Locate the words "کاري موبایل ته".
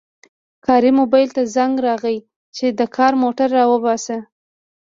0.65-1.41